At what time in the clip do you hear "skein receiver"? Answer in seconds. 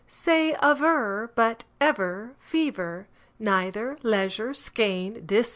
4.51-5.49